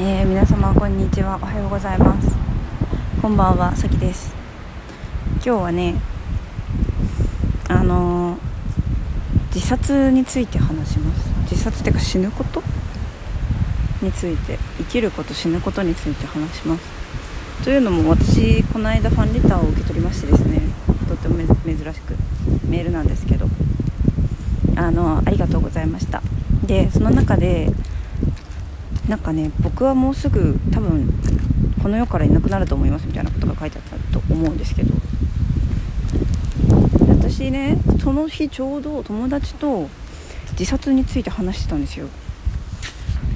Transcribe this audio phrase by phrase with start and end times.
[0.00, 1.40] えー、皆様こんにちは。
[1.42, 2.28] おはようございます。
[3.20, 3.74] こんばんは。
[3.74, 4.32] さきです。
[5.34, 5.96] 今日はね
[7.68, 8.38] あのー、
[9.52, 11.28] 自殺について話します。
[11.50, 12.62] 自殺っていうか死ぬこと？
[14.00, 14.56] について。
[14.78, 17.64] 生きること死ぬことについて話します。
[17.64, 20.60] というのも私この間ファンレターを受け取りましてですね。
[21.08, 22.14] とっても珍しく。
[22.68, 23.48] メールなんですけど。
[24.76, 26.22] あのありがとうございました。
[26.62, 27.72] でその中で
[29.08, 31.12] なんかね僕はもうすぐ多分
[31.82, 34.94] この世からいなくなると思いますみたいなことが書いてあったと思うんですけど。
[37.08, 39.88] 私ねその日ちょうど友達と
[40.52, 42.08] 自殺について話してたんですよ。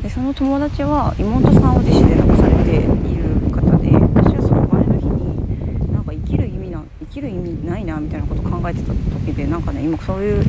[0.03, 10.45] でその友達は妹さんを自死で亡くされている方で私はその前の日になんか生きる意味な生きる意味ないなみたいなこと考えてた時でなんかね今そういう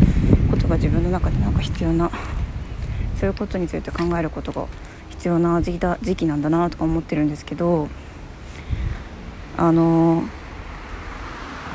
[0.50, 2.10] ことが自分の中でなんか必要な
[3.20, 4.66] そういうことについて考えることが
[5.24, 7.88] 必要な時期だ時期なんだなとか思ってるんですけど
[9.56, 10.24] あの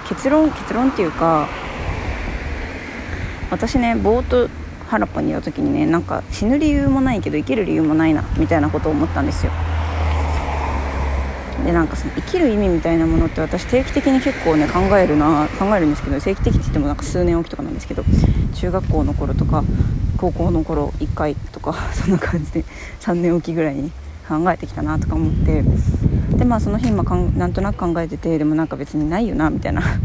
[0.06, 1.48] 結論結論っていうか
[3.50, 4.50] 私ねぼーっと
[4.88, 9.52] 原っぱにいた時にねなんか死ぬ理由もないけど生きる理由もないなみたいなことを思ったんですよ。
[11.64, 18.05] でなんかその生きる意味みたいなものって私定期的に結構ね考えるな考えるんですけど定期的って言ってもなんか数年おきとかなんですけど
[18.56, 19.64] 中学校の頃とか
[20.18, 22.64] 高校の頃1回とか そんな感じで
[23.00, 23.91] 3年おきぐらいに
[24.28, 25.62] 考えてきたなとか思って。
[26.36, 29.83] でまあその日今かんなんとなく考えててでもなんか別にないよなみたいな。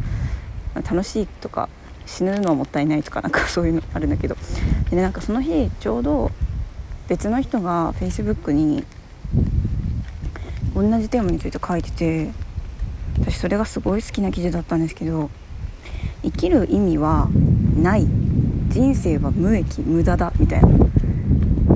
[0.75, 1.69] 楽しいとか
[2.07, 4.35] 死ぬのはもったいないとかなんかそういうのあるんだけど。
[4.89, 6.31] で、ね、なんかその日ちょうど
[7.07, 8.83] 別の人が Facebook に
[10.73, 12.31] 同じテーマについて書いてて
[13.19, 15.29] 私それがすごい好きな記事だったんですけど
[16.23, 17.29] 生きる意味は
[17.77, 18.07] ない。
[18.73, 20.67] 人生は無益無駄だみたいな。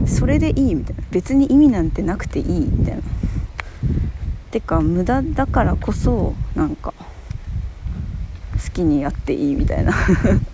[0.07, 1.03] それでいいみたいな。
[1.11, 3.01] 別に意味なんてなくていいみたいな。
[4.51, 6.93] てか無駄だからこそなんか
[8.53, 9.93] 好きにやっていいみたいな。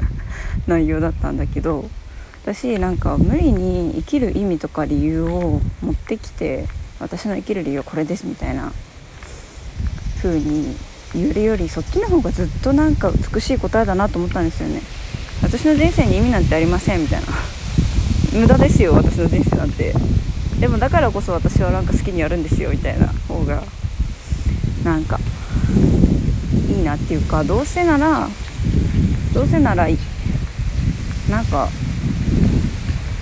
[0.67, 1.89] 内容だったんだけど。
[2.43, 6.67] 私なんか無理に生きる意味とか理由を持ってきて
[6.99, 8.73] 私の生きる理由はこれですみたいな。
[10.23, 10.75] 風に
[11.13, 14.81] 言えるよりそっちの方がずっとなんか美しい答えだなと思ったんですよね。
[15.41, 17.27] 私の人生に意味なんてありませんみたいな。
[18.33, 19.93] 無駄ですよ私の人生なんて。
[20.59, 23.61] でもだからこそ私はなんか好きにやるんですよみたいな方が
[24.85, 25.19] なんか
[26.69, 28.29] いいなっていうかどうせなら
[29.33, 29.87] どうせなら
[31.29, 31.67] なんか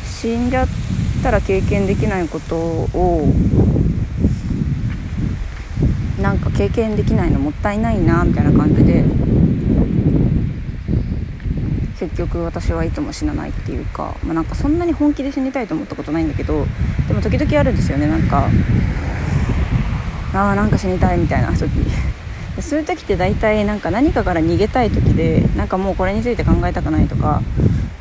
[0.06, 0.68] 死んじゃっ
[1.24, 3.34] たら経験できないことを
[6.22, 9.31] なんか経験できないのもったいないなみたいな感じで。
[12.12, 16.66] 結局私はいつも死なないっていうか、まあ、なんかそんなに本気で死にたいと思ったことないんだけど
[17.08, 18.50] でも時々あるんですよねなんか
[20.34, 21.70] ああなんか死にたいみたいな時。
[22.60, 27.42] そういう時って大体なんか何かから逃げたい時でなんかもうこれについて考えたくないとか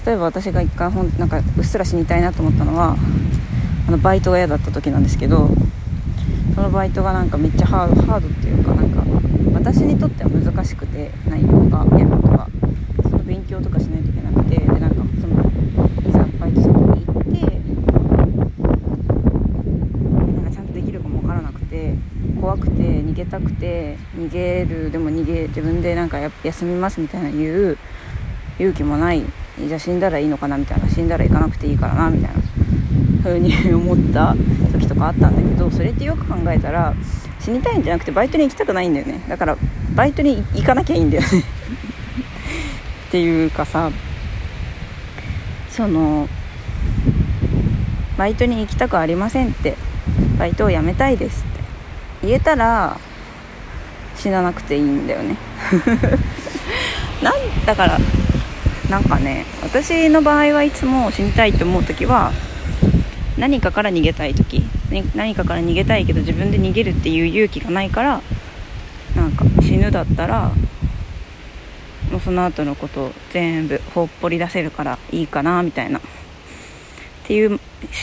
[0.04, 2.96] 例えば私が一回ほんなんかうっすら死にたいなと思ったのは
[3.86, 5.50] あのバイトが嫌だった時なんですけど
[6.56, 9.04] そのバイトがなんかめっちゃハードハードっていうかなんか
[9.54, 12.48] 私にとっては難しくて内容がやることが
[13.24, 15.44] 勉強とかしないといけなくてでなんかその
[16.08, 17.38] いざバイト先に行って
[20.34, 21.94] なんかちゃんとできるかも分からなくて
[22.40, 27.78] 怖くて逃げたくて逃げるでも逃げ自分でなんか休みますみたいな言う
[28.58, 29.22] 勇気もない
[29.58, 32.42] じゃあ死んだらいいのかなみたいな死んだら行かなくていいからなみたいな
[33.22, 34.34] 風に思った
[34.72, 36.94] 時とかあったんだけどそれってよく考えたら
[37.38, 39.20] 死にたいんじゃなくてバイトに行きたくないんだよね。
[39.28, 39.56] だから
[39.94, 41.28] バイトに行かなきゃいいんだよね。
[43.08, 43.90] っていうかさ
[45.70, 46.28] その
[48.18, 49.76] バイトに行きたくありませんって
[50.38, 52.98] バイトを辞めたいですって言えたら
[54.20, 55.36] 死ななくていいんだよね。
[57.22, 57.34] なん
[57.66, 57.98] だから
[58.90, 62.32] なんかね私の場合はいつも死にたいと思う時は
[63.38, 64.64] 何かから逃げたい時。
[65.14, 68.20] 何かから逃げたいけど自分で逃げるっていう勇気がないから
[69.14, 70.50] なんか死ぬだったら
[72.10, 75.98] もうその後のことを全部ほっぽり出せるからいいかなみたいな。
[75.98, 76.02] っ
[77.24, 77.60] ていう思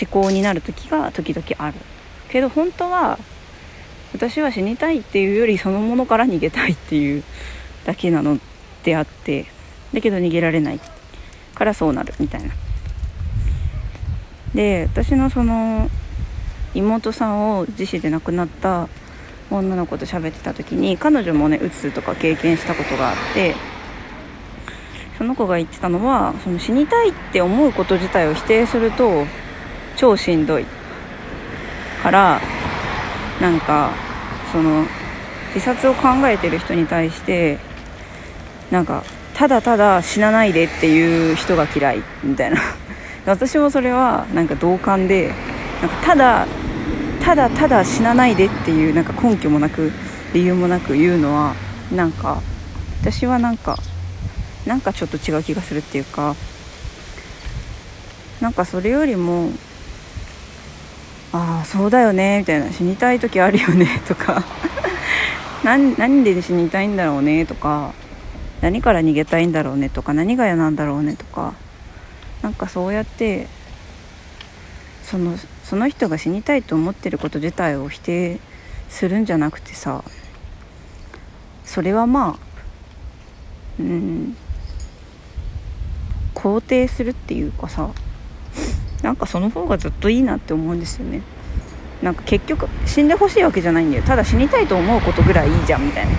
[0.09, 1.75] 考になる時が時々ある。
[2.30, 3.19] けど本当は
[4.13, 7.24] 私は死にたいっていうよりそのものから逃げたいっていう
[7.86, 8.39] だけなの
[8.83, 9.45] であって
[9.94, 10.80] だけど逃げられない
[11.56, 12.54] からそうなるみたいな。
[14.54, 15.89] で私のその
[16.74, 18.88] 妹さんを自死で亡くなった
[19.50, 23.56] 女の子と喋ってた時に彼女もねうつとか経験したことがあって
[25.18, 29.25] その子が言ってたのはその死にたいって思うこと自体を否定すると
[29.95, 30.65] 超しんどい
[32.04, 32.42] から
[33.42, 33.92] なんか
[34.51, 34.86] その
[35.54, 37.57] 自殺を考えてる人に対して
[38.72, 39.04] なんか
[39.34, 42.57] ただただ死なないでっていう人が嫌いみたいな。
[43.25, 45.34] 私もそれはなんか同感で
[45.81, 46.48] なんかただ
[47.22, 49.92] ただただ死なないでっていうなんか根拠もなく
[50.33, 51.54] 理由もなく言うのは
[51.94, 52.42] なんか
[53.01, 53.78] 私はなんか
[54.66, 56.36] なんかちょっと違う気がするっていうか
[58.42, 59.51] なんかそれよりも
[61.33, 64.44] ああそうだよねみたいな死にたい時あるよねとか。
[65.63, 67.94] 何で死にたいんだろうねとか。
[68.62, 70.13] 何から逃げたいんだろうねとか。
[70.13, 71.53] 何が嫌なんだろうねとか。
[72.41, 73.47] なんかそうやって
[75.03, 78.39] そのその人が死にたいと思ってること自体を否定
[78.89, 80.03] するんじゃなくてさ
[81.65, 82.39] それはまあ
[83.80, 84.38] うん
[86.35, 87.89] 肯定するっていうかさ。
[89.01, 91.21] なんかその方がずっといいなって思うんですよね。
[92.01, 94.03] なんか結局死んでほしいわけじゃないんだよ。
[94.03, 96.11] ただ死にたいと思うことぐらいいいじゃんみたいな。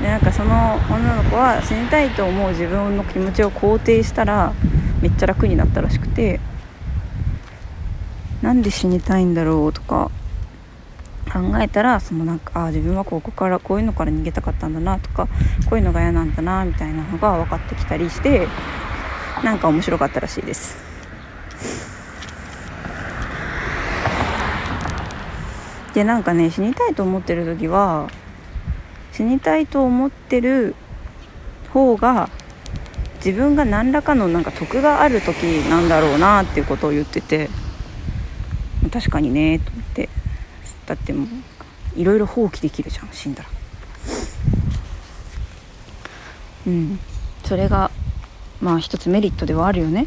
[0.00, 4.52] でなんかその女の子は死にたいと思う自分の気持ちを肯定したら
[5.00, 6.40] めっちゃ楽になったらしくて
[8.42, 10.10] なんで死にたいんだろうとか
[11.32, 15.28] 考えたらそのなんかあ自分はここからこういうのから逃げたかったんだなとか
[15.68, 18.46] こういうのが嫌なんだなみたいなのが分かってきたりして
[19.44, 20.76] なんか面白かったらしいです。
[25.94, 28.10] でなんかね死にたいと思ってる時は
[29.12, 30.74] 死にたいと思ってる
[31.72, 32.28] 方が
[33.24, 37.48] 自分が何らかのなんか得がある時なんだろうなっていうことを言ってて
[38.92, 40.08] 確かにねと思って。
[40.86, 41.26] だってもう
[41.96, 43.48] いろいろ放棄できるじゃん死んだら。
[46.68, 47.00] うん。
[47.44, 47.90] それが
[48.60, 50.06] まあ一つメリットではあるよね。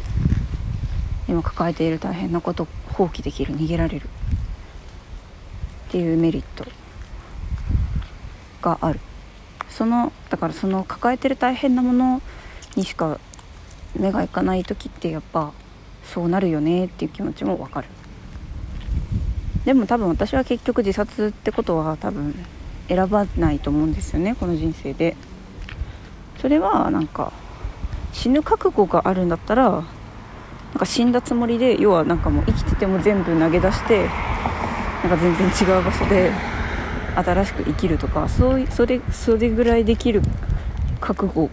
[1.28, 4.08] 今抱えている大変なこと放棄できる逃げられる。
[5.88, 6.64] っていうメリット
[8.62, 9.00] がある。
[9.68, 12.20] そのだからその抱えてる大変なもの
[12.76, 13.18] にしか
[13.96, 15.52] 目がいかない時ってやっぱ
[16.04, 17.88] そうなるよねっていう気持ちもわかる。
[19.64, 22.34] でも多分私は結局自殺ってことは多分
[22.88, 25.16] 選ばないと思うんですよねこの人生で。
[26.40, 27.32] それはなんか
[28.20, 29.82] 死ぬ覚悟があるんだったらなん
[30.78, 36.30] か死んだつもりで要はなんかもう生きてても全部投げ出してなんか全然違う場所で
[37.16, 40.20] 新しく生きるとかそうそれそれぐらいできる
[41.00, 41.48] 覚悟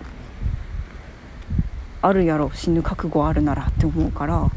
[2.02, 4.52] あるやろ死ぬ覚悟あるならって思うから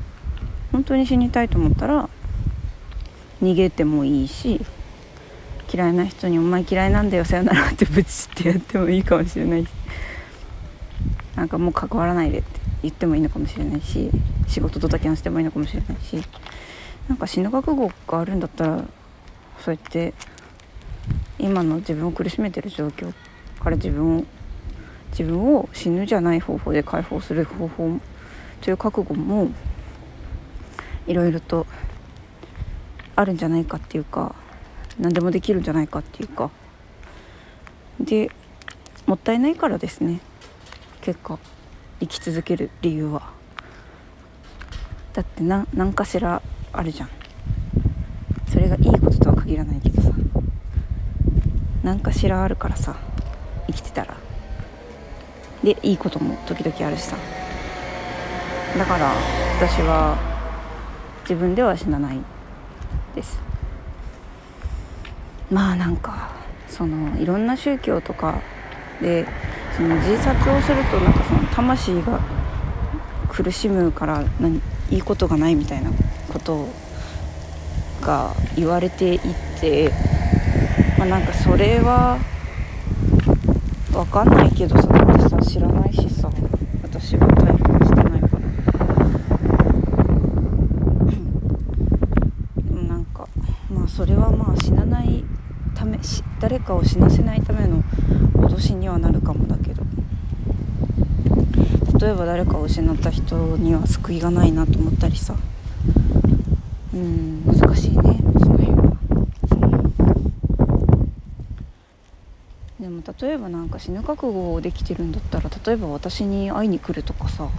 [0.73, 2.11] 本当に死にたいと思ったら
[3.41, 4.61] 逃げてもいいし
[5.73, 9.67] 嫌いな人に「お前嫌いなんだよさよなら」ってぶちってやってもいいかもしれない
[11.41, 14.11] なんかもう関わらないでって言ってもいいのかもしれないし
[14.47, 16.23] 仕事ドタキャンしてもいいのかもしれないし
[17.09, 18.85] なんか死ぬ覚悟があるんだったら
[19.59, 20.13] そうやって
[21.39, 23.11] 今の自分を苦しめてる状況
[23.59, 24.25] から自分を
[25.13, 27.99] 自分を死ぬじゃない方法で解放する方法
[28.61, 29.49] という覚悟も
[31.07, 31.67] いろいろと
[33.17, 34.35] あるんじゃないかっていうか
[34.99, 36.51] 何でもできるんじゃないかっていうか。
[37.99, 38.31] で
[39.07, 40.21] もったいないからですね。
[41.01, 41.39] 結果
[42.01, 43.33] 生き続ける理由は。
[45.13, 46.41] だってな何かしら
[46.73, 47.11] あるじゃん。
[48.49, 50.11] それがいいこととは限らないけどさ。
[51.83, 52.97] 何かしらあるからさ
[53.67, 54.17] 生きてたら。
[55.65, 57.17] でいいことも時々あるしさ。
[58.79, 59.13] だから
[59.59, 60.17] 私は
[61.23, 62.21] 自分では死なない。
[63.15, 63.41] です。
[65.51, 66.31] まあなんか
[66.69, 68.41] そのいろんな宗教とか
[69.01, 69.27] で
[69.81, 72.21] その自殺をするとなんかその魂が
[73.31, 74.61] 苦しむから何
[74.91, 75.91] いいことがないみたいな
[76.31, 76.69] こと
[78.03, 79.21] が言われてい
[79.59, 79.91] て、
[80.99, 82.19] まあ、なんかそれは
[83.91, 86.31] 分かんないけどさだってさ知らないしさ
[86.83, 88.43] 私は体験してないから
[92.65, 93.27] でもなんか
[93.71, 95.25] まあそれはまあ死なない
[95.75, 95.97] ため
[96.41, 97.83] 誰かを死なせないための
[98.35, 99.85] 脅しにはなるかもだけど。
[102.01, 105.37] 例えば誰かを失った人には救いがないなと思ったりさ。
[106.95, 108.97] うん難しいねその辺は。
[112.81, 117.51] でも例えばなんか死ぬ覚悟をできてるんだったら例えば私に会いに来るとかさ。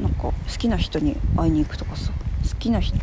[0.00, 2.12] なんか好きな人に会いに行くとかさ。
[2.48, 2.96] 好きな人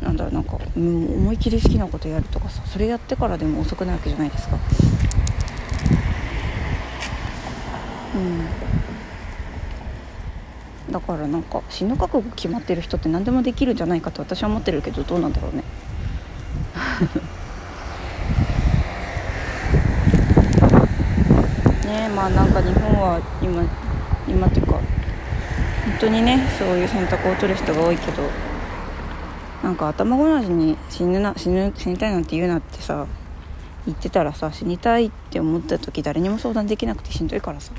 [0.00, 4.58] なんだろうなんか思い切り好きなことやるとかさそれやってからでも遅くないわけじゃないですか。
[8.14, 8.48] うん。
[10.92, 15.62] だからなんか死ぬ覚悟決まってる人って何でもできるんじゃないかと私は思ってるけどどうなんだろうね。
[21.86, 23.62] ねまあなんか日本は今
[24.26, 24.82] 今っていうか本
[26.00, 28.22] 当にねそういう選択を取る人が多いけど
[29.62, 33.06] なんか頭ごなしに死ぬな死ぬ死にたいなんて言うなってさ
[33.86, 37.72] 言ってたらさ死にたいって思った時誰にも相談できなくてしんどいからさ。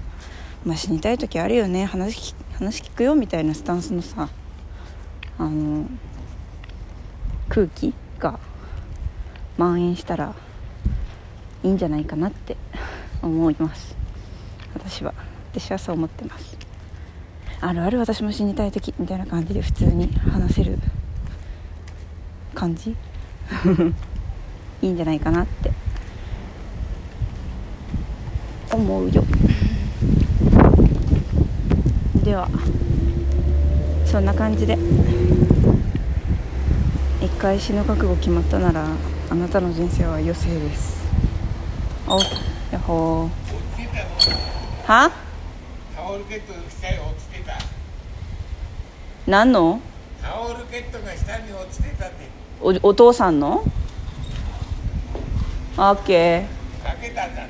[0.65, 1.85] まあ死にたい時あるよね。
[1.85, 4.27] 話話聞くよみたいなスタンスのさ
[5.37, 5.85] あの
[7.47, 8.37] 空気が
[9.57, 10.35] 蔓延したら
[11.63, 12.57] いいんじゃないかなって
[13.21, 13.95] 思います。
[14.73, 15.13] 私は。
[15.51, 16.57] 私はそう思ってます。
[17.61, 20.77] あるある私も死にたい時みたいな感じで普通に話せる
[22.59, 22.89] 感じ？
[24.83, 25.71] いいんじゃないかなって。
[28.69, 29.23] 思うよ。
[32.21, 32.49] では
[34.05, 34.77] そんな感じで。
[37.21, 38.85] 一回死ぬ覚悟決まったなら
[39.29, 40.99] あなたの人生は余生です。
[42.07, 44.91] おやっほー。
[44.91, 45.11] は？
[49.25, 49.79] 何の？
[50.21, 53.63] タオルケットが下に落ちてたっておお父さんの？
[55.77, 56.47] オッケー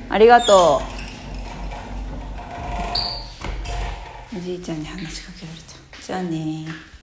[0.08, 0.80] ありがと
[4.32, 4.36] う。
[4.36, 6.02] おじいちゃんに話しかけられた。
[6.02, 6.66] じゃあね